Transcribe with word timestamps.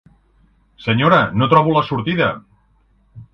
Senyora, 0.85 1.19
no 1.41 1.49
trobo 1.51 1.75
la 1.77 1.85
sortida. 1.91 2.31